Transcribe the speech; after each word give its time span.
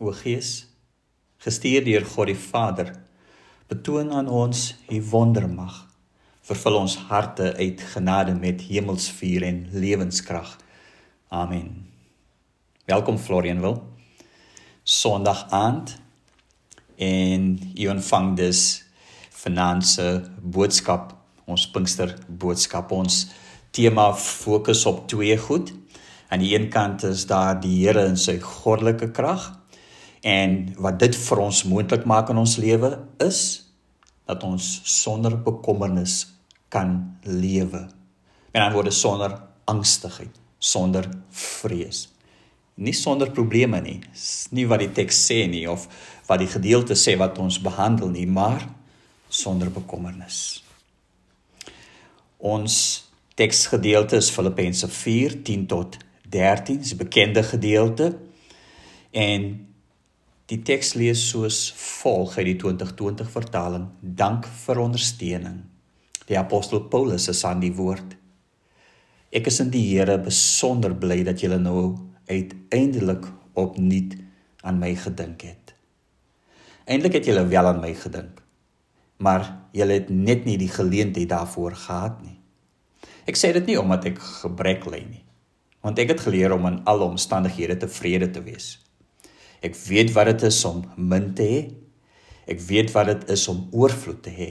O 0.00 0.10
Gees, 0.10 0.68
gestuur 1.44 1.84
deur 1.84 2.06
God 2.08 2.30
die 2.30 2.38
Vader, 2.38 2.94
betoon 3.68 4.08
aan 4.16 4.28
ons 4.32 4.70
u 4.88 5.02
wondermag. 5.10 5.74
Vervul 6.48 6.78
ons 6.78 6.96
harte 7.10 7.50
uit 7.58 7.84
genade 7.92 8.32
met 8.34 8.64
hemelsvuur 8.70 9.44
en 9.44 9.60
lewenskrag. 9.76 10.56
Amen. 11.28 11.68
Welkom 12.88 13.18
Florian 13.18 13.60
wil. 13.60 13.82
Sondag 14.82 15.44
aand 15.52 15.98
en 16.96 17.60
u 17.76 17.88
ontvang 17.92 18.34
dus 18.40 18.64
finanse 19.28 20.24
boodskap, 20.40 21.12
ons 21.44 21.68
Pinkster 21.70 22.16
boodskap. 22.26 22.96
Ons 22.96 23.26
tema 23.70 24.14
fokus 24.16 24.86
op 24.88 25.04
twee 25.12 25.36
goed. 25.36 25.76
Aan 26.32 26.40
die 26.40 26.56
een 26.56 26.70
kant 26.72 27.04
is 27.04 27.28
daar 27.28 27.60
die 27.60 27.82
Here 27.84 28.08
in 28.08 28.16
sy 28.16 28.40
goddelike 28.40 29.12
krag 29.12 29.52
En 30.22 30.74
wat 30.78 31.00
dit 31.02 31.16
vir 31.18 31.42
ons 31.42 31.64
moontlik 31.66 32.04
maak 32.06 32.30
in 32.30 32.38
ons 32.38 32.56
lewe 32.62 32.94
is 33.18 33.40
dat 34.30 34.44
ons 34.46 34.80
sonder 34.86 35.34
bekommernis 35.42 36.26
kan 36.70 37.18
lewe. 37.26 37.88
Dan 38.54 38.72
word 38.72 38.92
dit 38.92 38.96
sonder 38.96 39.34
angstigheid, 39.64 40.32
sonder 40.58 41.08
vrees. 41.34 42.06
Nie 42.74 42.94
sonder 42.96 43.30
probleme 43.34 43.80
nie. 43.82 43.98
Dis 44.12 44.46
nie 44.54 44.64
wat 44.70 44.80
die 44.80 44.92
teks 44.94 45.18
sê 45.26 45.42
nie 45.50 45.66
of 45.68 45.88
wat 46.28 46.40
die 46.40 46.50
gedeelte 46.50 46.96
sê 46.96 47.16
wat 47.20 47.38
ons 47.42 47.58
behandel 47.60 48.12
nie, 48.14 48.26
maar 48.26 48.62
sonder 49.28 49.72
bekommernis. 49.74 50.62
Ons 52.38 52.76
teksgedeelte 53.34 54.16
is 54.22 54.30
Filippense 54.30 54.88
4:10 54.88 55.66
tot 55.66 55.98
13, 56.30 56.78
dis 56.78 56.94
'n 56.94 56.96
bekende 56.96 57.42
gedeelte. 57.42 58.18
En 59.10 59.71
Die 60.50 60.58
teks 60.66 60.96
lees 60.98 61.20
soos 61.30 61.68
volg 61.78 62.34
uit 62.40 62.48
die 62.48 62.56
2020 62.58 63.30
vertaling: 63.30 63.86
Dank 64.00 64.48
vir 64.64 64.80
ondersteuning. 64.82 65.60
Die 66.26 66.38
apostel 66.38 66.82
Paulus 66.90 67.28
is 67.30 67.44
aan 67.46 67.62
die 67.62 67.72
woord. 67.76 68.16
Ek 69.32 69.46
is 69.46 69.60
in 69.62 69.70
die 69.72 69.84
Here 69.92 70.18
besonder 70.20 70.94
bly 70.98 71.22
dat 71.24 71.40
julle 71.40 71.60
nou 71.62 71.94
uiteindelik 72.28 73.28
opnuut 73.54 74.18
aan 74.66 74.82
my 74.82 74.92
gedink 74.98 75.46
het. 75.46 75.74
Eindelik 76.84 77.20
het 77.20 77.30
julle 77.30 77.46
wel 77.46 77.70
aan 77.70 77.80
my 77.80 77.94
gedink. 77.94 78.42
Maar 79.22 79.46
julle 79.72 80.00
het 80.00 80.10
net 80.10 80.44
nie 80.44 80.58
die 80.58 80.70
geleentheid 80.70 81.30
daarvoor 81.30 81.78
gehad 81.86 82.18
nie. 82.26 82.38
Ek 83.30 83.38
sê 83.38 83.52
dit 83.54 83.70
nie 83.70 83.78
omdat 83.78 84.08
ek 84.10 84.18
gebrek 84.42 84.88
ly 84.90 85.04
nie, 85.06 85.22
want 85.86 85.98
ek 86.02 86.16
het 86.16 86.24
geleer 86.26 86.54
om 86.56 86.66
in 86.66 86.80
alle 86.90 87.06
omstandighede 87.06 87.78
tevrede 87.84 88.32
te 88.34 88.42
wees. 88.42 88.74
Ek 89.62 89.76
weet 89.86 90.10
wat 90.16 90.26
dit 90.32 90.42
is 90.50 90.58
om 90.66 90.82
min 90.96 91.30
te 91.38 91.46
hê. 91.46 91.60
Ek 92.50 92.60
weet 92.66 92.90
wat 92.94 93.06
dit 93.12 93.28
is 93.36 93.46
om 93.48 93.68
oorvloed 93.70 94.22
te 94.24 94.32
hê. 94.34 94.50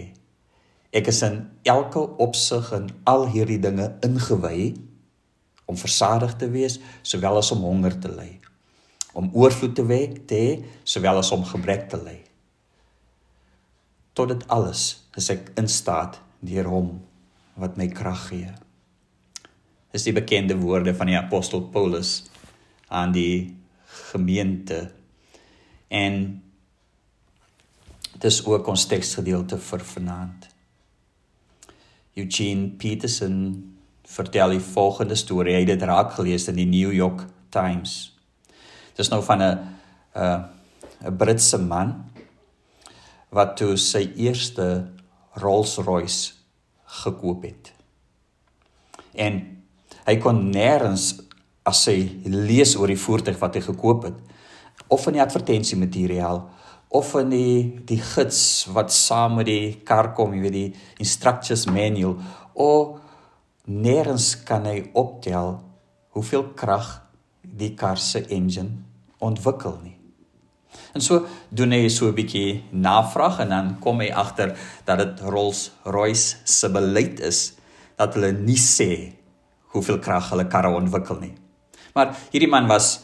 Ek 0.95 1.07
is 1.11 1.21
in 1.27 1.43
elke 1.67 2.01
opsig 2.23 2.71
in 2.75 2.87
al 3.07 3.27
hierdie 3.31 3.59
dinge 3.63 3.89
ingewy 4.03 4.73
om 5.71 5.77
versadig 5.79 6.35
te 6.39 6.49
wees 6.51 6.79
sowel 7.03 7.39
as 7.39 7.51
om 7.55 7.63
honger 7.67 7.95
te 7.99 8.11
ly. 8.11 8.31
Om 9.15 9.29
oorvloed 9.35 9.75
te 9.75 9.85
hê 9.87 10.49
sowel 10.83 11.19
as 11.19 11.31
om 11.35 11.43
gebrek 11.47 11.87
te 11.91 11.99
ly. 11.99 12.17
Tot 14.15 14.31
dit 14.31 14.43
alles 14.51 15.03
is 15.19 15.29
ek 15.31 15.53
in 15.59 15.67
staat 15.71 16.19
deur 16.43 16.67
hom 16.71 16.91
wat 17.59 17.77
my 17.79 17.87
krag 17.91 18.27
gee. 18.31 18.51
Dis 19.91 20.07
die 20.07 20.15
bekende 20.15 20.55
woorde 20.59 20.95
van 20.95 21.11
die 21.11 21.19
apostel 21.19 21.67
Paulus 21.71 22.23
aan 22.87 23.11
die 23.15 23.55
gemeente 24.11 24.89
En 25.91 26.15
dis 28.23 28.39
ook 28.45 28.67
ons 28.71 28.85
teksgedeelte 28.87 29.59
vir 29.59 29.83
vanaand. 29.91 30.47
Eugene 32.15 32.69
Peterson 32.79 33.35
vertel 34.07 34.55
die 34.55 34.63
volgende 34.63 35.15
storie. 35.15 35.55
Hy 35.55 35.65
het 35.65 35.73
dit 35.73 35.85
raak 35.87 36.15
gelees 36.15 36.47
in 36.51 36.59
die 36.59 36.67
New 36.69 36.91
York 36.95 37.25
Times. 37.51 38.13
Dis 38.95 39.11
nou 39.11 39.21
van 39.23 39.41
'n 39.41 39.59
'n 40.15 40.45
'n 41.07 41.17
Britse 41.17 41.57
man 41.57 42.11
wat 43.29 43.57
toe 43.57 43.77
sy 43.77 44.11
eerste 44.15 44.91
Rolls-Royce 45.33 46.33
gekoop 47.03 47.43
het. 47.43 47.71
En 49.15 49.39
hy 50.05 50.15
kon 50.17 50.51
nêrens 50.51 51.21
as 51.63 51.85
hy 51.85 52.19
lees 52.25 52.75
oor 52.75 52.87
die 52.87 52.99
voertuig 52.99 53.39
wat 53.39 53.55
hy 53.55 53.61
gekoop 53.61 54.03
het, 54.03 54.19
of 54.91 55.07
in 55.07 55.17
die 55.17 55.23
advertensiemateriaal 55.23 56.41
of 56.91 57.13
in 57.15 57.31
die 57.31 57.55
die 57.87 58.01
gids 58.03 58.67
wat 58.75 58.91
saam 58.91 59.39
met 59.39 59.47
die 59.47 59.79
kar 59.87 60.11
kom, 60.17 60.35
jy 60.35 60.43
weet 60.43 60.57
die 60.57 61.03
instructions 61.03 61.65
manual 61.71 62.17
of 62.59 62.99
nêrens 63.71 64.33
kan 64.47 64.67
hy 64.67 64.81
optel 64.97 65.55
hoeveel 66.17 66.49
krag 66.59 66.97
die 67.41 67.71
kar 67.79 67.99
se 67.99 68.25
engine 68.27 68.83
ontwikkel 69.23 69.77
nie. 69.83 69.95
En 70.95 71.03
so 71.03 71.25
doen 71.49 71.71
hy 71.71 71.87
so 71.89 72.07
'n 72.07 72.15
bietjie 72.15 72.63
navraag 72.71 73.39
en 73.39 73.49
dan 73.49 73.79
kom 73.79 73.99
hy 73.99 74.09
agter 74.11 74.57
dat 74.85 74.97
dit 74.97 75.21
Rolls-Royce 75.21 76.37
se 76.43 76.69
beleid 76.69 77.19
is 77.19 77.53
dat 77.95 78.13
hulle 78.15 78.31
nie 78.31 78.59
sê 78.59 79.13
hoeveel 79.71 79.99
krag 79.99 80.29
hulle 80.31 80.47
karre 80.47 80.75
ontwikkel 80.75 81.19
nie. 81.19 81.35
Maar 81.93 82.15
hierdie 82.31 82.49
man 82.49 82.67
was 82.67 83.03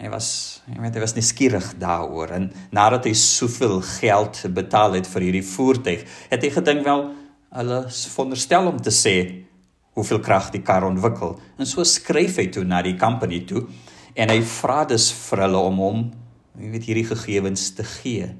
Hy 0.00 0.10
was, 0.10 0.28
jy 0.66 0.80
weet, 0.82 0.96
hy 0.98 1.02
was 1.04 1.14
nie 1.14 1.22
skieurig 1.22 1.68
daaroor 1.78 2.32
en 2.34 2.48
nadat 2.74 3.06
hy 3.06 3.12
soveel 3.18 3.80
geld 4.00 4.40
betaal 4.54 4.96
het 4.98 5.06
vir 5.06 5.28
hierdie 5.28 5.44
voertuig, 5.46 6.02
het 6.30 6.42
hy 6.42 6.50
gedink 6.50 6.82
wel 6.86 7.04
hulle 7.52 7.78
veronderstel 7.92 8.70
om 8.70 8.80
te 8.82 8.90
sê 8.94 9.16
hoeveel 9.92 10.22
krag 10.24 10.48
die 10.54 10.62
kar 10.64 10.86
ontwikkel. 10.88 11.36
En 11.60 11.68
so 11.68 11.84
skryf 11.84 12.40
hy 12.40 12.48
toe 12.50 12.64
na 12.64 12.80
die 12.82 12.96
company 12.98 13.42
toe 13.46 13.66
en 14.18 14.32
hy 14.32 14.40
vra 14.58 14.82
dus 14.88 15.10
vir 15.28 15.44
hulle 15.46 15.62
om 15.70 15.80
hom, 15.84 16.02
jy 16.58 16.72
weet, 16.74 16.88
hierdie 16.88 17.08
gegevens 17.12 17.70
te 17.76 17.86
gee. 17.86 18.32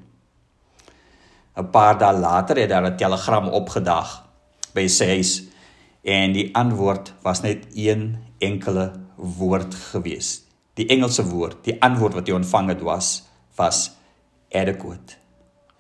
'n 1.53 1.69
Paar 1.73 1.99
dae 2.01 2.17
later 2.17 2.57
het 2.57 2.71
daar 2.73 2.91
'n 2.91 2.97
telegram 2.97 3.49
opgedag 3.49 4.25
by 4.75 4.87
sy 4.89 5.07
huis 5.07 5.33
en 6.03 6.33
die 6.33 6.51
antwoord 6.55 7.13
was 7.23 7.43
net 7.43 7.69
een 7.77 8.17
enkele 8.41 8.93
woord 9.17 9.75
geweest 9.93 10.42
Die 10.81 10.89
Engelse 10.89 11.25
woord, 11.29 11.59
die 11.67 11.77
antwoord 11.85 12.17
wat 12.17 12.29
hy 12.29 12.37
ontvang 12.39 12.73
het 12.73 12.85
was 12.87 13.11
was 13.59 13.91
adequate. 14.57 15.19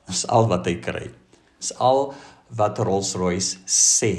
Dis 0.08 0.26
al 0.28 0.48
wat 0.50 0.66
hy 0.68 0.76
kry. 0.84 1.06
Dis 1.60 1.72
al 1.80 2.10
wat 2.52 2.80
Rolls-Royce 2.84 3.62
sê. 3.64 4.12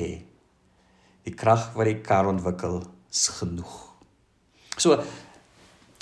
Die 1.23 1.35
krag 1.38 1.69
wat 1.78 1.89
die 1.89 2.00
kar 2.01 2.29
ontwikkel 2.31 2.81
is 3.13 3.28
genoeg. 3.38 3.75
So 4.81 4.97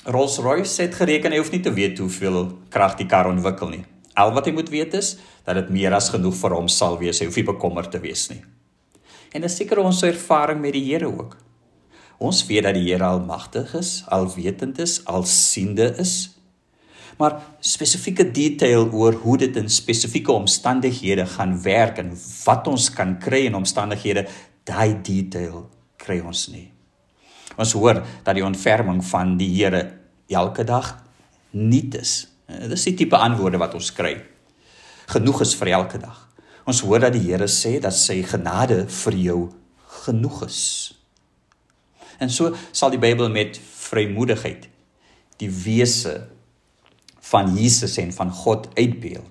Rolls-Royce 0.07 0.87
het 0.87 0.95
gereken 0.97 1.35
hy 1.35 1.41
hoef 1.41 1.51
nie 1.51 1.61
te 1.61 1.73
weet 1.75 1.99
hoeveel 1.99 2.45
krag 2.73 2.95
die 3.01 3.09
kar 3.11 3.27
ontwikkel 3.29 3.73
nie. 3.73 3.83
Al 4.15 4.31
wat 4.35 4.47
hy 4.47 4.55
moet 4.55 4.71
weet 4.71 4.95
is 4.97 5.17
dat 5.45 5.59
dit 5.59 5.69
meer 5.75 5.93
as 5.95 6.09
genoeg 6.13 6.35
vir 6.39 6.55
hom 6.55 6.71
sal 6.71 6.97
wees. 7.01 7.19
Hy 7.19 7.27
hoef 7.27 7.37
nie 7.41 7.49
bekommerd 7.51 7.91
te 7.91 7.99
wees 8.03 8.29
nie. 8.31 8.39
En 9.35 9.43
dis 9.43 9.55
seker 9.55 9.83
ons 9.83 10.03
ervaring 10.07 10.59
met 10.63 10.75
die 10.75 10.87
Here 10.87 11.11
ook. 11.11 11.35
Ons 12.21 12.43
weet 12.45 12.67
dat 12.67 12.77
die 12.77 12.85
Here 12.85 13.07
almagtig 13.07 13.73
is, 13.79 14.03
alwetend 14.13 14.79
is, 14.79 14.99
alsiende 15.09 15.89
is. 16.01 16.35
Maar 17.17 17.39
spesifieke 17.65 18.27
detail 18.33 18.87
oor 18.93 19.17
hoe 19.23 19.37
dit 19.41 19.57
in 19.57 19.69
spesifieke 19.69 20.31
omstandighede 20.31 21.25
gaan 21.33 21.57
werk 21.63 21.97
en 22.01 22.13
wat 22.45 22.69
ons 22.69 22.89
kan 22.93 23.17
kry 23.21 23.45
in 23.49 23.57
omstandighede, 23.57 24.27
daai 24.69 25.01
detail 25.01 25.65
kry 26.01 26.19
ons 26.21 26.47
nie. 26.53 26.67
Ons 27.57 27.73
hoor 27.77 28.03
dat 28.23 28.37
die 28.37 28.45
ontferming 28.45 29.01
van 29.05 29.35
die 29.37 29.49
Here 29.57 29.81
elke 30.31 30.63
dag 30.63 30.93
nuut 31.57 31.97
is. 31.99 32.13
Dis 32.47 32.85
die 32.87 32.95
tipe 33.01 33.17
antwoorde 33.17 33.59
wat 33.61 33.75
ons 33.77 33.91
kry. 33.97 34.15
Genoeg 35.11 35.41
is 35.43 35.57
vir 35.57 35.73
elke 35.75 35.99
dag. 35.99 36.27
Ons 36.69 36.85
hoor 36.85 37.01
dat 37.03 37.17
die 37.17 37.25
Here 37.25 37.49
sê 37.49 37.79
dat 37.81 37.97
sy 37.97 38.21
genade 38.23 38.85
vir 39.01 39.21
jou 39.25 39.39
genoeg 40.05 40.45
is. 40.47 40.61
En 42.21 42.29
so 42.29 42.53
sal 42.71 42.93
die 42.93 43.01
Bybel 43.01 43.31
met 43.33 43.57
vrymoedigheid 43.57 44.67
die 45.41 45.49
wese 45.63 46.27
van 47.31 47.55
Jesus 47.57 47.97
en 47.97 48.11
van 48.13 48.31
God 48.31 48.69
uitbeeld. 48.77 49.29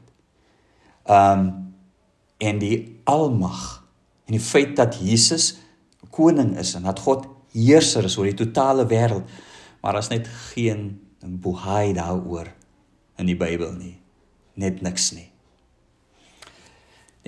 Um 1.07 1.49
en 2.41 2.57
die 2.57 3.03
almag 3.05 3.83
en 4.25 4.33
die 4.33 4.41
feit 4.41 4.73
dat 4.79 4.95
Jesus 4.97 5.59
koning 6.09 6.55
is 6.59 6.73
en 6.75 6.87
dat 6.89 7.03
God 7.05 7.27
heerser 7.53 8.07
is 8.09 8.17
oor 8.17 8.31
die 8.31 8.39
totale 8.39 8.87
wêreld, 8.89 9.29
maar 9.85 9.99
as 9.99 10.09
net 10.09 10.29
geen 10.55 10.95
bohaai 11.21 11.93
daaroor 11.93 12.49
in 13.21 13.29
die 13.29 13.37
Bybel 13.37 13.75
nie. 13.77 13.99
Net 14.57 14.81
niks 14.81 15.11
nie. 15.13 15.29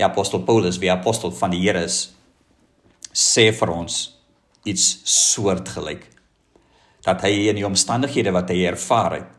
Die 0.01 0.05
apostel 0.07 0.41
Paulus, 0.49 0.81
wie 0.81 0.91
apostel 0.91 1.35
van 1.37 1.53
die 1.53 1.61
Here 1.61 1.85
is, 1.85 2.15
sê 3.13 3.51
vir 3.53 3.75
ons 3.75 4.12
iets 4.65 5.01
soortgelyk 5.05 6.09
dat 7.03 7.25
hy 7.27 7.49
in 7.51 7.59
die 7.59 7.67
omstandighede 7.67 8.31
wat 8.35 8.51
hy 8.53 8.63
ervaar 8.71 9.17
het 9.17 9.31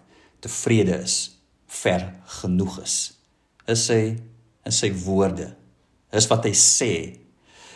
tevrede 0.44 0.98
is, 1.00 1.38
ver 1.72 2.10
genoeg 2.42 2.82
is. 2.84 2.96
Is 3.72 3.86
sy 3.88 4.02
in 4.68 4.76
sy 4.76 4.90
woorde. 5.06 5.54
Is 6.12 6.28
wat 6.32 6.44
hy 6.48 6.52
sê. 6.58 6.92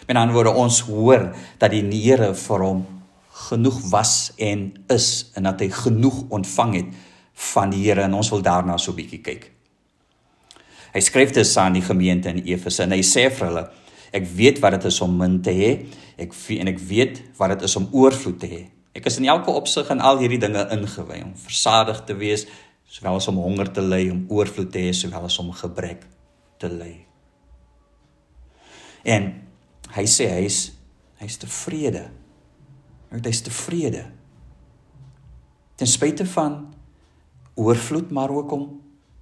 Met 0.08 0.20
ander 0.20 0.36
woorde 0.36 0.52
ons 0.60 0.82
hoor 0.90 1.30
dat 1.60 1.72
die 1.72 1.84
Here 2.04 2.34
vir 2.36 2.64
hom 2.64 2.86
genoeg 3.48 3.80
was 3.92 4.34
en 4.38 4.74
is 4.92 5.32
en 5.36 5.48
dat 5.48 5.62
hy 5.62 5.70
genoeg 5.72 6.24
ontvang 6.34 6.74
het 6.76 6.94
van 7.54 7.72
die 7.72 7.86
Here 7.86 8.04
en 8.04 8.18
ons 8.18 8.32
wil 8.34 8.42
daarna 8.42 8.78
so 8.78 8.92
'n 8.92 8.96
bietjie 8.96 9.22
kyk. 9.22 9.52
Hy 10.94 11.02
skryf 11.02 11.32
dit 11.32 11.58
aan 11.58 11.74
die 11.74 11.82
gemeente 11.82 12.30
in 12.30 12.44
Efese 12.46 12.84
en 12.84 12.92
hy 12.92 13.02
sê 13.02 13.30
vir 13.30 13.48
hulle 13.48 13.70
ek 14.18 14.28
weet 14.38 14.62
wat 14.64 14.78
dit 14.78 14.88
is 14.90 15.00
om 15.06 15.14
min 15.18 15.40
te 15.46 15.54
hê 15.54 15.72
ek 16.18 16.34
en 16.58 16.72
ek 16.72 16.80
weet 16.90 17.22
wat 17.38 17.54
dit 17.54 17.68
is 17.68 17.76
om 17.78 17.88
oorvloed 17.94 18.40
te 18.42 18.50
hê. 18.50 18.64
Ek 18.98 19.06
is 19.06 19.20
in 19.22 19.28
elke 19.30 19.54
opsig 19.54 19.90
in 19.94 20.02
al 20.02 20.18
hierdie 20.18 20.42
dinge 20.42 20.64
ingewy 20.74 21.22
om 21.22 21.36
versadig 21.38 22.02
te 22.08 22.16
wees 22.18 22.48
sowel 22.88 23.20
as 23.20 23.28
om 23.28 23.42
honger 23.44 23.70
te 23.74 23.84
ly, 23.84 24.08
om 24.10 24.24
oorvloed 24.32 24.72
te 24.72 24.86
hê 24.88 24.94
sowel 24.96 25.28
as 25.28 25.38
om 25.42 25.52
gebrek 25.54 26.06
te 26.62 26.70
ly. 26.72 26.94
En 29.08 29.30
hy 29.96 30.06
sê 30.10 30.30
hy's 30.32 30.62
hy's 31.22 31.38
tevrede. 31.42 32.08
Hy's 33.12 33.44
tevrede. 33.46 34.06
Ten 35.78 35.90
spyte 35.90 36.26
van 36.34 36.60
oorvloed 37.58 38.12
maar 38.14 38.34
ook 38.34 38.52
om 38.54 38.68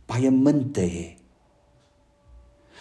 baie 0.07 0.31
min 0.31 0.67
te 0.75 0.85
hê. 0.85 1.05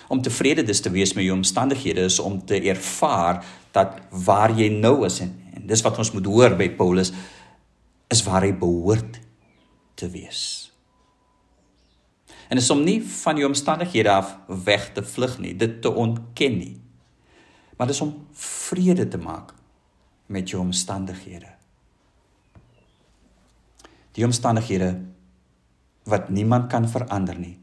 Om 0.09 0.23
tevrede 0.23 0.63
dis 0.63 0.81
te 0.81 0.91
wees 0.93 1.15
met 1.17 1.25
jou 1.25 1.37
omstandighede 1.37 2.05
is 2.11 2.19
om 2.19 2.41
te 2.47 2.61
ervaar 2.69 3.45
dat 3.73 3.99
waar 4.11 4.53
jy 4.55 4.69
nou 4.69 5.05
is 5.07 5.21
en, 5.25 5.33
en 5.55 5.67
dis 5.67 5.83
wat 5.83 5.99
ons 5.99 6.13
moet 6.13 6.27
hoor 6.27 6.57
by 6.59 6.69
Paulus 6.77 7.13
is 8.13 8.23
waar 8.27 8.45
hy 8.45 8.53
behoort 8.53 9.19
te 9.99 10.09
wees. 10.11 10.71
En 12.49 12.61
is 12.61 12.71
om 12.71 12.85
nie 12.85 13.01
van 13.03 13.41
jou 13.41 13.49
omstandighede 13.49 14.11
af 14.13 14.37
weg 14.47 14.93
te 14.93 15.03
vlug 15.03 15.39
nie, 15.41 15.57
dit 15.57 15.81
te 15.83 15.91
ontken 15.91 16.59
nie. 16.59 16.77
Maar 17.77 17.91
dis 17.91 18.01
om 18.05 18.13
vrede 18.39 19.09
te 19.09 19.19
maak 19.19 19.55
met 20.27 20.51
jou 20.51 20.63
omstandighede. 20.63 21.51
Die 24.15 24.25
omstandighede 24.25 25.01
wat 26.05 26.29
niemand 26.29 26.69
kan 26.71 26.89
verander 26.89 27.39
nie. 27.39 27.59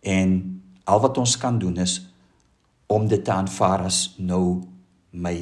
En 0.00 0.53
al 0.84 1.00
wat 1.00 1.18
ons 1.18 1.36
kan 1.40 1.58
doen 1.58 1.76
is 1.82 2.00
om 2.86 3.08
dit 3.08 3.24
te 3.24 3.32
aanvaar 3.32 3.86
as 3.88 4.14
nou 4.18 4.62
my 5.10 5.36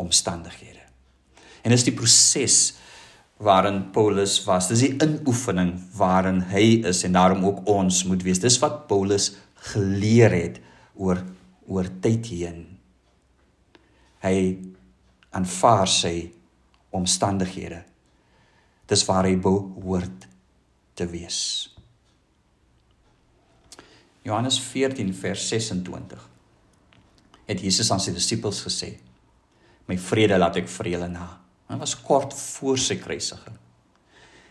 omstandighede. 0.00 0.84
En 1.64 1.74
dis 1.74 1.84
die 1.84 1.96
proses 1.96 2.60
waarin 3.40 3.90
Paulus 3.92 4.38
was. 4.44 4.68
Dis 4.68 4.84
die 4.84 4.94
inoefening 5.00 5.74
waarin 5.96 6.42
hy 6.52 6.82
is 6.88 7.02
en 7.08 7.16
daarom 7.16 7.44
ook 7.48 7.62
ons 7.68 8.02
moet 8.08 8.22
wees. 8.24 8.40
Dis 8.40 8.58
wat 8.60 8.86
Paulus 8.88 9.32
geleer 9.72 10.32
het 10.34 10.60
oor 10.94 11.22
oor 11.70 11.86
tyd 12.02 12.26
heen. 12.32 12.64
Hy 14.24 14.36
aanvaar 15.36 15.88
sy 15.88 16.14
omstandighede. 16.90 17.84
Dis 18.90 19.04
waar 19.06 19.28
hy 19.28 19.36
behoort 19.38 20.26
te 20.98 21.06
wees. 21.08 21.70
Johannes 24.22 24.60
14 24.60 25.14
vers 25.14 25.48
26. 25.48 26.28
Het 27.46 27.62
Jesus 27.64 27.90
aan 27.90 28.02
sy 28.02 28.12
disippels 28.12 28.60
gesê: 28.66 28.98
"My 29.88 29.96
vrede 29.98 30.38
laat 30.38 30.56
ek 30.56 30.68
vir 30.68 30.88
julle 30.88 31.08
na." 31.08 31.40
Dit 31.70 31.78
was 31.78 31.94
kort 31.94 32.34
voor 32.34 32.78
sy 32.78 32.96
kruisiging. 32.96 33.56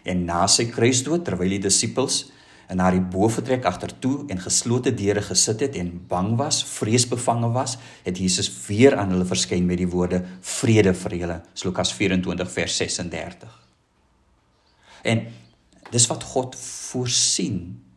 En 0.03 0.25
na 0.25 0.47
sy 0.47 0.65
kruisdood, 0.71 1.25
terwyl 1.25 1.49
die 1.49 1.59
disippels 1.59 2.31
in 2.69 2.79
haar 2.79 2.95
boefretrek 3.11 3.65
agtertoe 3.65 4.25
en 4.29 4.39
geslote 4.39 4.93
deure 4.93 5.21
gesit 5.21 5.59
het 5.59 5.75
en 5.75 6.05
bang 6.07 6.37
was, 6.37 6.63
vreesbevange 6.63 7.49
was, 7.51 7.77
het 8.03 8.17
Jesus 8.17 8.49
weer 8.67 8.97
aan 8.97 9.09
hulle 9.09 9.25
verskyn 9.25 9.65
met 9.65 9.77
die 9.77 9.89
woorde: 9.89 10.25
"Vrede 10.41 10.93
vir 10.93 11.15
julle." 11.15 11.41
Lukas 11.63 11.93
24 11.93 12.51
vers 12.51 12.77
36. 12.77 13.67
En 15.03 15.27
dis 15.91 16.07
wat 16.07 16.23
God 16.23 16.55
voorsien 16.55 17.88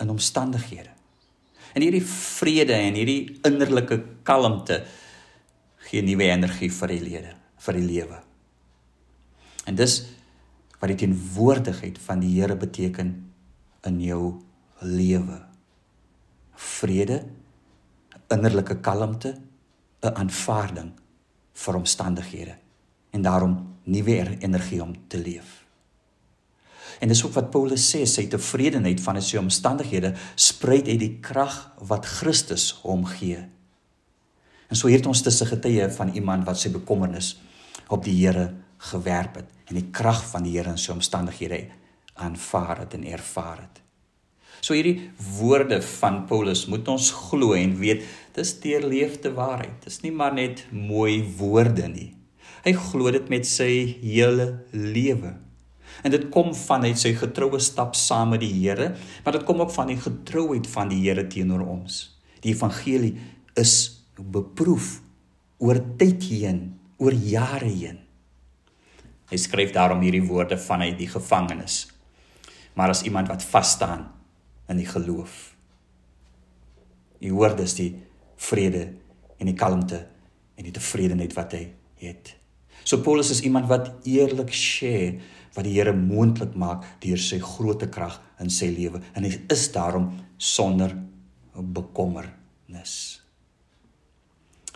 in 0.00 0.10
omstandighede. 0.10 0.90
En 1.74 1.82
hierdie 1.82 2.04
vrede 2.06 2.76
en 2.76 2.94
hierdie 2.94 3.38
innerlike 3.46 3.98
kalmte 4.22 4.84
gee 5.88 6.02
nuwe 6.02 6.28
energie 6.30 6.70
vir 6.72 6.92
die 6.94 7.02
lede, 7.02 7.32
vir 7.66 7.78
die 7.78 7.86
lewe. 7.86 8.20
En 9.66 9.76
dis 9.78 10.00
wat 10.78 10.92
die 10.92 11.00
teenwoordigheid 11.04 11.98
van 12.06 12.20
die 12.20 12.34
Here 12.36 12.56
beteken 12.60 13.14
in 13.88 14.00
jou 14.04 14.34
lewe. 14.84 15.40
Vrede, 16.54 17.22
innerlike 18.32 18.80
kalmte, 18.80 19.34
'n 20.04 20.14
aanvaarding 20.14 20.92
vir 21.54 21.74
omstandighede 21.74 22.56
en 23.10 23.22
daarom 23.22 23.76
nuwe 23.84 24.38
energie 24.40 24.82
om 24.82 24.94
te 25.08 25.18
leef. 25.18 25.63
En 27.04 27.10
dis 27.12 27.20
ook 27.20 27.34
wat 27.36 27.50
Paulus 27.52 27.84
sê, 27.84 28.06
sy 28.08 28.24
tevredenheid 28.32 29.02
van 29.04 29.18
sy 29.20 29.36
omstandighede 29.36 30.14
spruit 30.40 30.88
uit 30.88 31.00
die 31.02 31.16
krag 31.20 31.58
wat 31.90 32.08
Christus 32.08 32.70
hom 32.80 33.04
gee. 33.18 33.42
En 34.72 34.78
so 34.78 34.88
hier 34.88 35.02
het 35.02 35.10
ons 35.10 35.20
tussen 35.20 35.50
getuie 35.50 35.84
van 35.92 36.14
iemand 36.16 36.48
wat 36.48 36.62
sy 36.62 36.72
bekommernis 36.72 37.34
op 37.92 38.06
die 38.06 38.16
Here 38.22 38.54
gewerp 38.88 39.36
het 39.42 39.52
en 39.68 39.76
die 39.76 39.90
krag 39.92 40.22
van 40.32 40.48
die 40.48 40.56
Here 40.56 40.72
in 40.72 40.80
sy 40.80 40.94
omstandighede 40.96 41.66
aanvaar 42.24 42.86
het 42.86 42.96
en 42.96 43.04
ervaar 43.04 43.66
het. 43.66 43.84
So 44.64 44.72
hierdie 44.72 45.10
woorde 45.36 45.82
van 45.84 46.22
Paulus 46.24 46.64
moet 46.72 46.88
ons 46.88 47.10
glo 47.28 47.52
en 47.52 47.76
weet 47.82 48.08
dis 48.32 48.56
deurleefde 48.64 49.34
waarheid. 49.36 49.76
Dis 49.84 50.00
nie 50.00 50.14
maar 50.14 50.32
net 50.32 50.64
mooi 50.72 51.20
woorde 51.36 51.84
nie. 51.92 52.14
Hy 52.64 52.72
glo 52.88 53.12
dit 53.12 53.28
met 53.28 53.44
sy 53.44 53.68
hele 54.00 54.54
lewe. 54.72 55.43
En 56.02 56.10
dit 56.10 56.26
kom 56.34 56.54
vanuit 56.56 56.98
sy 56.98 57.14
getroue 57.18 57.60
stap 57.62 57.94
saam 57.94 58.34
met 58.34 58.42
die 58.42 58.52
Here, 58.56 58.94
maar 59.24 59.36
dit 59.38 59.44
kom 59.46 59.62
ook 59.62 59.72
van 59.74 59.92
die 59.92 60.00
getrouheid 60.00 60.66
van 60.70 60.90
die 60.90 61.02
Here 61.04 61.26
teenoor 61.30 61.62
ons. 61.66 62.02
Die 62.44 62.52
evangelie 62.52 63.14
is 63.60 64.04
beproef 64.18 64.98
oor 65.62 65.80
tyd 65.98 66.24
heen, 66.28 66.64
oor 66.98 67.14
jare 67.14 67.70
heen. 67.70 68.00
Hy 69.30 69.38
skryf 69.40 69.72
daarom 69.74 70.02
hierdie 70.04 70.24
woorde 70.26 70.58
vanuit 70.60 70.98
die 70.98 71.08
gevangenis. 71.08 71.84
Maar 72.74 72.92
as 72.92 73.04
iemand 73.06 73.30
wat 73.30 73.44
vas 73.46 73.72
staan 73.76 74.08
in 74.68 74.80
die 74.80 74.88
geloof. 74.88 75.54
Hy 77.22 77.32
hoor 77.32 77.54
dus 77.56 77.76
die 77.78 77.92
vrede 78.36 78.88
en 79.38 79.48
die 79.48 79.56
kalmte 79.56 80.04
en 80.58 80.66
die 80.66 80.74
tevredenheid 80.74 81.34
wat 81.36 81.54
hy 81.56 81.64
het. 82.02 82.34
So 82.84 83.00
Paulus 83.00 83.30
is 83.32 83.40
iemand 83.46 83.70
wat 83.70 83.90
eerlik 84.04 84.52
share 84.52 85.16
wat 85.54 85.66
die 85.66 85.74
Here 85.76 85.94
moontlik 85.96 86.54
maak 86.58 86.84
deur 87.02 87.20
sy 87.20 87.38
grootte 87.42 87.88
krag 87.92 88.18
in 88.42 88.50
sy 88.50 88.70
lewe 88.74 89.02
en 89.14 89.26
hy 89.26 89.32
is 89.52 89.68
daarom 89.74 90.10
sonder 90.38 90.94
bekommernis. 91.54 92.94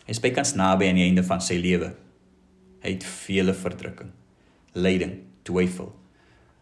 Hy 0.06 0.14
is 0.14 0.22
bykans 0.24 0.54
naby 0.56 0.88
aan 0.88 1.00
die 1.00 1.08
einde 1.08 1.24
van 1.26 1.42
sy 1.44 1.58
lewe. 1.60 1.90
Hy 2.80 2.94
het 2.94 3.04
vele 3.04 3.52
verdrukking, 3.56 4.12
lyding, 4.78 5.18
twyfel. 5.44 5.90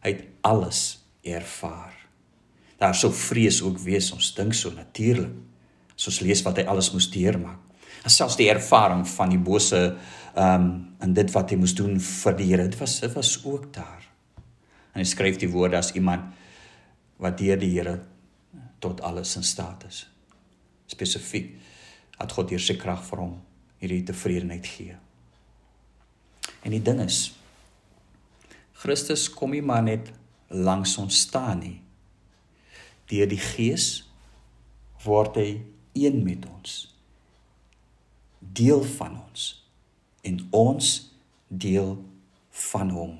Hy 0.02 0.14
het 0.16 0.25
alles 0.46 0.80
ervaar. 1.26 1.92
Daar 2.80 2.96
sou 2.96 3.12
vrees 3.14 3.61
ook 3.64 3.78
wees, 3.85 4.11
ons 4.12 4.32
dink 4.37 4.56
so 4.56 4.73
natuurlik. 4.75 5.32
As 5.96 6.08
ons 6.11 6.20
lees 6.25 6.42
wat 6.44 6.58
hy 6.61 6.66
alles 6.68 6.90
moes 6.92 7.08
deurmaak. 7.12 7.65
Selfs 8.06 8.36
die 8.38 8.50
ervaring 8.50 9.04
van 9.16 9.32
die 9.34 9.42
bose 9.42 9.80
ehm 10.36 10.66
um, 10.66 10.75
en 11.00 11.12
dit 11.12 11.28
wat 11.34 11.50
hy 11.52 11.56
moes 11.60 11.75
doen 11.76 11.98
vir 12.00 12.36
die 12.38 12.46
Here, 12.48 12.64
dit 12.64 12.78
was 12.80 13.00
dit 13.00 13.12
was 13.12 13.34
ook 13.44 13.66
daar. 13.72 14.04
En 14.94 15.02
hy 15.02 15.04
skryf 15.04 15.36
die 15.36 15.50
woorde 15.52 15.76
as 15.76 15.92
iemand 15.92 16.32
wat 17.20 17.36
deur 17.38 17.58
die 17.60 17.70
Here 17.75 17.98
tot 18.80 19.00
alles 19.04 19.36
in 19.36 19.44
staat 19.44 19.84
is. 19.88 20.06
Spesifiek 20.88 21.52
dat 22.16 22.32
God 22.32 22.52
hier 22.52 22.62
sy 22.62 22.78
krag 22.80 23.02
vir 23.04 23.22
hom 23.25 23.34
hierdie 23.82 24.04
tevredenheid 24.08 24.66
gee. 24.66 24.96
En 26.64 26.72
die 26.72 26.82
ding 26.82 27.02
is 27.04 27.34
Christus 28.76 29.28
kom 29.32 29.54
nie 29.56 29.64
maar 29.64 29.84
net 29.84 30.10
langs 30.48 30.96
ons 31.00 31.20
staan 31.26 31.62
nie. 31.64 31.78
Deur 33.08 33.28
die 33.30 33.40
Gees 33.40 34.04
word 35.04 35.38
hy 35.40 35.48
een 35.96 36.22
met 36.25 36.44
ons. 36.48 36.96
Deel 38.53 38.83
van 38.83 39.23
ons 39.26 39.47
en 40.23 40.41
ons 40.50 40.91
deel 41.49 42.05
van 42.50 42.91
hom. 42.91 43.15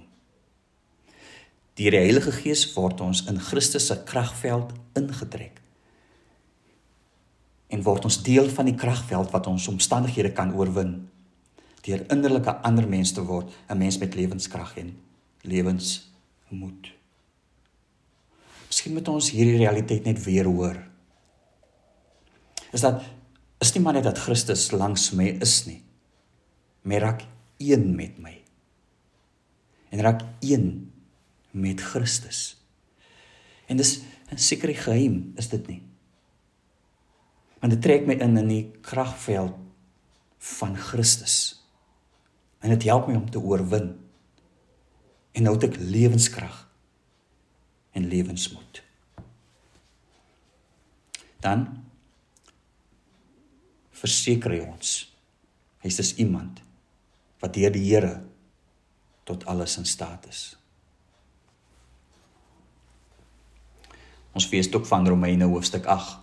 Deur 1.77 1.93
die 1.93 2.01
Heilige 2.01 2.33
Gees 2.33 2.65
word 2.73 3.03
ons 3.05 3.27
in 3.31 3.39
Christus 3.43 3.91
se 3.91 3.99
kragveld 4.09 4.73
ingetrek. 4.97 5.61
En 7.69 7.83
word 7.85 8.07
ons 8.09 8.23
deel 8.25 8.49
van 8.55 8.71
die 8.71 8.79
kragveld 8.79 9.33
wat 9.35 9.49
ons 9.51 9.69
omstandighede 9.69 10.33
kan 10.33 10.55
oorwin. 10.57 10.99
Deur 11.85 12.07
innerlike 12.11 12.57
ander 12.67 12.89
mens 12.89 13.13
te 13.13 13.23
word, 13.23 13.53
'n 13.69 13.79
mens 13.79 13.99
met 13.99 14.15
lewenskrag 14.15 14.77
en 14.77 14.97
lewensmoed. 15.43 16.93
Miskien 18.67 18.95
moet 18.95 19.09
ons 19.09 19.31
hierdie 19.31 19.59
realiteit 19.59 20.05
net 20.05 20.25
weer 20.25 20.45
hoor. 20.45 20.77
Is 22.73 22.81
dat 22.81 23.03
is 23.59 23.73
nie 23.73 23.83
maar 23.83 23.97
net 23.97 24.05
dat 24.05 24.19
Christus 24.19 24.71
langs 24.71 25.11
my 25.17 25.29
is 25.41 25.65
nie. 25.67 25.83
Maar 26.83 27.01
raak 27.01 27.25
een 27.59 27.95
met 27.97 28.19
my. 28.19 28.35
En 29.91 30.01
raak 30.01 30.23
een 30.41 30.93
met 31.51 31.81
Christus. 31.81 32.57
En 33.67 33.77
dis 33.77 34.01
'n 34.31 34.39
sekere 34.39 34.75
geheim, 34.75 35.33
is 35.37 35.49
dit 35.49 35.67
nie? 35.67 35.83
Want 37.59 37.73
dit 37.73 37.83
trek 37.83 38.07
my 38.07 38.15
in 38.15 38.37
in 38.37 38.49
die 38.49 38.71
kragveld 38.81 39.55
van 40.39 40.77
Christus. 40.77 41.65
En 42.59 42.71
dit 42.71 42.83
help 42.83 43.07
my 43.07 43.15
om 43.15 43.31
te 43.31 43.41
oorwin. 43.41 43.97
En 45.33 45.43
nou 45.43 45.55
het 45.55 45.65
ek 45.65 45.77
lewenskrag 45.77 46.69
en 47.91 48.09
lewensmoed. 48.09 48.83
Dan 51.41 51.86
verseker 53.97 54.57
hy 54.57 54.63
ons 54.67 54.97
hy's 55.85 55.99
dis 56.01 56.15
iemand 56.23 56.63
wat 57.43 57.55
deur 57.55 57.73
die 57.73 57.85
Here 57.87 58.15
tot 59.27 59.45
alles 59.51 59.77
in 59.81 59.87
staat 59.87 60.27
is. 60.31 60.43
Ons 64.37 64.49
weet 64.53 64.75
ook 64.77 64.87
van 64.87 65.09
Romeine 65.09 65.49
hoofstuk 65.49 65.87
8. 65.91 66.19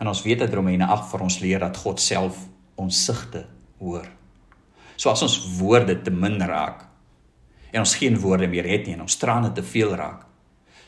En 0.00 0.08
ons 0.08 0.22
weet 0.22 0.38
dat 0.38 0.54
Romeine 0.54 0.86
8 0.86 1.10
vir 1.10 1.24
ons 1.26 1.38
leer 1.42 1.60
dat 1.60 1.76
God 1.76 2.00
self 2.00 2.38
ons 2.80 3.04
sigte 3.04 3.44
hoor. 3.80 4.06
So 4.96 5.10
as 5.12 5.24
ons 5.26 5.36
woorde 5.58 5.98
te 6.04 6.12
min 6.14 6.38
raak 6.40 6.86
en 7.70 7.82
ons 7.84 7.94
geen 8.00 8.16
woorde 8.20 8.48
meer 8.50 8.68
het 8.68 8.86
nie 8.86 8.96
en 8.96 9.04
ons 9.04 9.18
trane 9.20 9.52
te 9.54 9.62
veel 9.62 9.92
raak, 9.96 10.24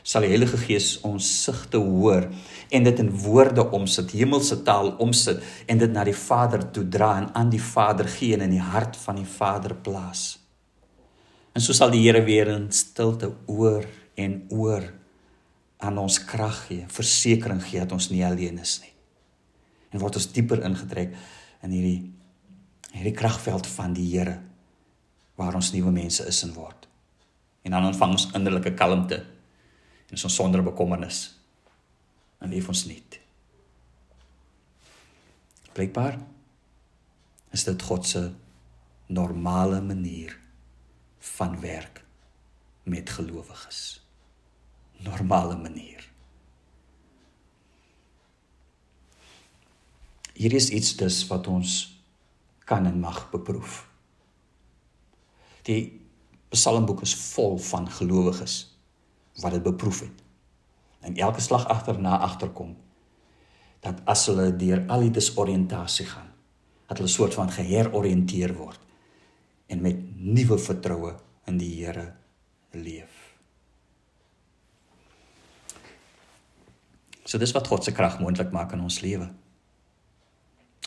sal 0.03 0.25
die 0.25 0.33
Heilige 0.33 0.59
Gees 0.59 0.97
ons 1.07 1.25
sigte 1.45 1.79
hoor 1.79 2.27
en 2.73 2.87
dit 2.87 2.99
in 2.99 3.09
woorde 3.23 3.63
omsit, 3.75 4.11
hemelse 4.11 4.59
taal 4.67 4.91
omsit 5.03 5.39
en 5.71 5.79
dit 5.79 5.91
na 5.93 6.03
die 6.07 6.15
Vader 6.17 6.65
toe 6.75 6.83
dra 6.91 7.13
en 7.21 7.29
aan 7.39 7.51
die 7.53 7.61
Vader 7.63 8.09
gee 8.11 8.35
en 8.35 8.43
in 8.47 8.57
die 8.57 8.63
hart 8.63 8.99
van 8.99 9.21
die 9.21 9.27
Vader 9.27 9.75
plaas. 9.85 10.25
En 11.55 11.63
so 11.63 11.75
sal 11.75 11.93
die 11.93 12.01
Here 12.03 12.23
weer 12.25 12.51
in 12.51 12.67
stilte 12.75 13.31
oor 13.47 13.85
en 14.19 14.41
oor 14.51 14.89
aan 15.83 15.99
ons 15.99 16.19
krag 16.25 16.65
gee, 16.67 16.87
versekering 16.91 17.61
gee 17.63 17.79
dat 17.83 17.95
ons 17.95 18.09
nie 18.11 18.23
alleen 18.25 18.59
is 18.63 18.79
nie. 18.83 18.91
En 19.93 20.01
word 20.01 20.17
ons 20.19 20.31
dieper 20.35 20.63
ingetrek 20.65 21.15
in 21.63 21.75
hierdie 21.75 21.99
hierdie 22.93 23.15
kragveld 23.17 23.65
van 23.73 23.93
die 23.95 24.05
Here 24.11 24.35
waar 25.39 25.55
ons 25.57 25.71
nuwe 25.73 25.89
mense 25.93 26.25
is 26.29 26.43
en 26.45 26.51
word. 26.53 26.85
En 27.65 27.73
dan 27.73 27.87
ontvang 27.87 28.11
ons 28.17 28.27
innerlike 28.37 28.75
kalmte 28.77 29.23
en 30.13 30.21
ons 30.21 30.35
sonder 30.35 30.61
bekommernis 30.61 31.19
en 32.37 32.51
leef 32.53 32.67
ons 32.69 32.85
net. 32.85 33.17
Blijkbaar 35.73 36.19
is 37.49 37.63
dit 37.65 37.81
God 37.81 38.05
se 38.05 38.21
normale 39.09 39.81
manier 39.81 40.35
van 41.33 41.59
werk 41.59 42.03
met 42.83 43.09
gelowiges. 43.09 43.79
Normale 45.01 45.57
manier. 45.57 46.05
Hier 50.33 50.53
is 50.53 50.69
iets 50.69 50.95
dus 50.95 51.23
wat 51.27 51.47
ons 51.47 51.79
kan 52.69 52.85
en 52.85 52.99
mag 52.99 53.29
beproef. 53.31 53.87
Die 55.65 56.01
Psalmboek 56.53 57.01
is 57.01 57.15
vol 57.15 57.57
van 57.57 57.89
gelowiges 57.89 58.72
wat 59.41 59.51
dit 59.51 59.63
beproef 59.63 59.99
het. 59.99 60.23
En 60.99 61.15
elke 61.15 61.41
slag 61.41 61.67
agterna 61.67 62.17
agterkom 62.17 62.77
dat 63.83 63.99
as 64.07 64.25
hulle 64.31 64.55
deur 64.55 64.85
al 64.87 65.03
die 65.07 65.11
disoriëntasie 65.11 66.05
gaan, 66.07 66.29
dat 66.87 66.97
hulle 66.97 67.11
soort 67.11 67.35
van 67.35 67.51
geheroriënteer 67.51 68.55
word 68.55 68.79
en 69.67 69.81
met 69.81 69.99
nuwe 70.15 70.57
vertroue 70.59 71.15
in 71.49 71.57
die 71.57 71.71
Here 71.81 72.13
leef. 72.71 73.19
So 77.23 77.39
dis 77.39 77.53
wat 77.55 77.67
God 77.67 77.83
se 77.83 77.91
krag 77.95 78.19
moontlik 78.21 78.51
maak 78.53 78.75
in 78.75 78.83
ons 78.83 78.99
lewe. 79.03 79.29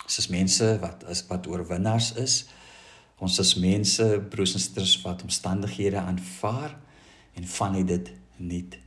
Ons 0.05 0.21
is 0.23 0.29
mense 0.31 0.69
wat 0.83 1.03
is 1.11 1.25
wat 1.31 1.49
oorwinnaars 1.51 2.13
is. 2.23 2.37
Ons 3.19 3.39
is 3.41 3.55
mense, 3.59 4.05
broers 4.31 4.55
en 4.55 4.61
susters 4.61 4.99
wat 5.03 5.25
omstandighede 5.25 5.99
aanvaar 5.99 6.77
en 7.37 7.49
van 7.49 7.81
dit 7.87 8.13
nuut 8.37 8.79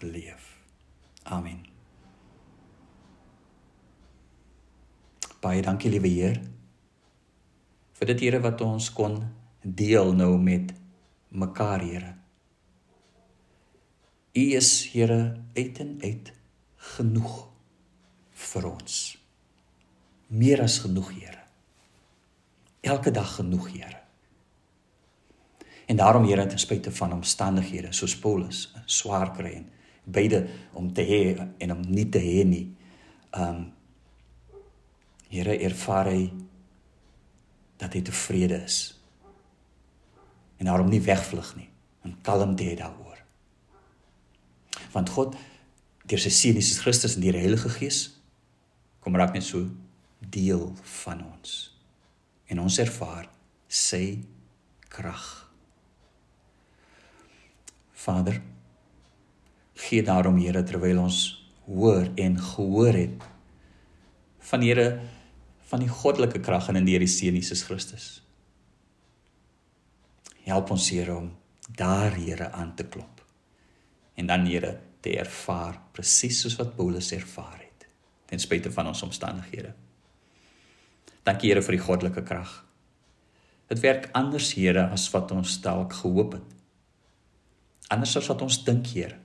leef. 0.00 0.52
Amen. 1.22 1.64
Baie 5.40 5.62
dankie 5.62 5.90
liewe 5.92 6.10
Heer 6.10 6.38
vir 7.96 8.10
dit 8.12 8.26
Here 8.26 8.40
wat 8.44 8.60
ons 8.64 8.90
kon 8.92 9.20
deel 9.62 10.12
nou 10.16 10.36
met 10.38 10.72
mekaar 11.30 11.84
Here. 11.84 12.14
U 14.36 14.44
is 14.58 14.72
Here 14.92 15.36
uit 15.56 15.78
en 15.84 15.98
uit 16.02 16.32
genoeg 16.96 17.36
vir 18.46 18.66
ons. 18.68 18.96
Meer 20.28 20.62
as 20.66 20.80
genoeg 20.84 21.12
Here. 21.16 21.44
Elke 22.80 23.10
dag 23.10 23.38
genoeg 23.38 23.70
Here. 23.72 24.05
En 25.86 25.96
daarom 25.96 26.24
Here 26.26 26.46
ten 26.46 26.58
spyte 26.58 26.92
van 26.92 27.12
omstandighede 27.12 27.92
soos 27.94 28.16
Paulus 28.18 28.72
swaar 28.84 29.30
kry 29.36 29.52
en 29.54 29.70
beide 30.04 30.46
om 30.72 30.92
te 30.92 31.02
hê 31.06 31.20
en 31.58 31.72
om 31.72 31.82
nie 31.86 32.08
te 32.08 32.22
hê 32.22 32.44
nie. 32.46 32.66
Um 33.32 33.72
Here 35.28 35.56
ervaar 35.58 36.06
hy 36.10 36.30
dat 37.76 37.92
hy 37.92 38.02
tevrede 38.06 38.60
is. 38.64 38.94
En 40.56 40.70
daarom 40.70 40.90
nie 40.90 41.02
wegvlug 41.02 41.54
nie 41.58 41.68
en 42.06 42.14
kalm 42.22 42.54
te 42.56 42.64
hê 42.64 42.76
daaroor. 42.78 43.18
Want 44.94 45.10
God 45.10 45.34
deur 46.06 46.22
sy 46.22 46.30
seun 46.30 46.60
Jesus 46.60 46.78
Christus 46.82 47.16
en 47.16 47.24
deur 47.24 47.34
die 47.34 47.42
Heilige 47.42 47.72
Gees 47.74 48.04
kom 49.02 49.18
raak 49.18 49.34
net 49.34 49.46
so 49.46 49.66
deel 50.18 50.70
van 51.02 51.24
ons. 51.26 51.56
En 52.46 52.62
ons 52.62 52.78
ervaar 52.78 53.26
sy 53.66 54.22
krag. 54.90 55.45
Vader, 58.06 58.38
gee 59.74 60.02
daarom 60.06 60.38
Here 60.38 60.62
terwyl 60.62 61.02
ons 61.02 61.18
hoor 61.66 62.06
en 62.14 62.38
gehoor 62.38 62.94
het 62.94 63.24
van 64.50 64.62
Here 64.62 64.86
van 65.66 65.82
die 65.82 65.90
goddelike 65.90 66.38
krag 66.46 66.68
in 66.70 66.86
die 66.86 67.08
Seun 67.10 67.34
Jesus 67.34 67.64
Christus. 67.66 68.06
Help 70.46 70.70
ons 70.70 70.86
Here 70.90 71.16
om 71.16 71.32
daar 71.74 72.14
Here 72.14 72.52
aan 72.52 72.74
te 72.78 72.86
klop. 72.86 73.24
En 74.14 74.30
dan 74.30 74.46
Here 74.46 74.78
te 75.02 75.16
ervaar 75.18 75.80
presies 75.92 76.44
soos 76.44 76.56
wat 76.60 76.76
Paulus 76.76 77.10
ervaar 77.12 77.58
het 77.58 77.88
ten 78.26 78.42
spyte 78.42 78.70
van 78.74 78.88
ons 78.90 79.02
omstandighede. 79.02 79.74
Dankie 81.26 81.50
Here 81.50 81.62
vir 81.62 81.76
die 81.76 81.82
goddelike 81.82 82.22
krag. 82.22 82.62
Dit 83.66 83.82
werk 83.82 84.08
anders 84.14 84.52
Here 84.54 84.86
as 84.94 85.10
wat 85.10 85.34
ons 85.34 85.58
dalk 85.62 85.98
gehoop 86.04 86.38
het 86.38 86.54
anders 87.92 88.16
as 88.18 88.28
wat 88.30 88.42
ons 88.42 88.58
dink, 88.66 88.90
Here. 88.94 89.18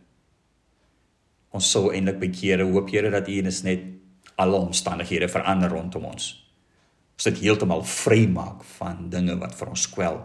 Ons 1.51 1.71
sou 1.73 1.89
eintlik 1.91 2.19
by 2.21 2.29
kere 2.33 2.67
hoop, 2.67 2.89
Here, 2.91 3.11
dat 3.11 3.27
U 3.27 3.41
net 3.41 3.63
net 3.67 3.87
alle 4.41 4.57
omstandighede 4.57 5.29
verander 5.29 5.69
rondom 5.69 6.07
ons. 6.13 6.31
Ons 7.17 7.29
dit 7.29 7.43
heeltemal 7.43 7.83
vry 7.85 8.25
maak 8.31 8.63
van 8.77 9.09
dinge 9.13 9.35
wat 9.41 9.53
vir 9.57 9.69
ons 9.69 9.87
kwel 9.91 10.21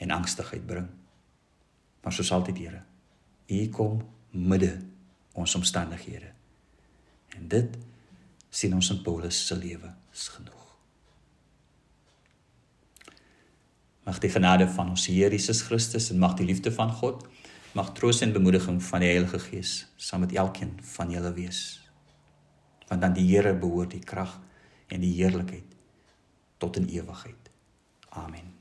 en 0.00 0.14
angstigheid 0.14 0.62
bring. 0.66 0.86
Maar 2.04 2.14
soos 2.16 2.32
altyd, 2.32 2.62
Here, 2.62 2.82
U 3.50 3.60
kom 3.74 4.00
midde 4.30 4.76
ons 5.34 5.54
omstandighede. 5.58 6.30
En 7.36 7.50
dit 7.50 7.76
sien 8.50 8.74
ons 8.74 8.90
in 8.94 9.02
Paulus 9.02 9.46
se 9.46 9.56
lewe 9.58 9.94
is 10.12 10.28
genoeg. 10.28 10.59
Mag 14.04 14.20
die 14.22 14.30
genade 14.32 14.68
van 14.68 14.92
ons 14.92 15.06
Here 15.06 15.30
Jesus 15.30 15.62
Christus 15.62 16.10
en 16.10 16.18
mag 16.18 16.36
die 16.38 16.46
liefde 16.46 16.72
van 16.72 16.92
God, 16.92 17.26
mag 17.76 17.92
troos 17.94 18.22
en 18.24 18.32
bemoediging 18.32 18.80
van 18.82 19.04
die 19.04 19.10
Heilige 19.12 19.38
Gees 19.38 19.74
saam 19.96 20.24
met 20.24 20.32
elkeen 20.34 20.78
van 20.96 21.12
julle 21.12 21.32
wees. 21.36 21.60
Want 22.88 23.04
aan 23.04 23.14
die 23.18 23.28
Here 23.28 23.54
behoort 23.54 23.94
die 23.94 24.04
krag 24.04 24.38
en 24.88 25.04
die 25.04 25.14
heerlikheid 25.20 25.76
tot 26.58 26.76
in 26.76 26.88
ewigheid. 26.88 27.52
Amen. 28.10 28.59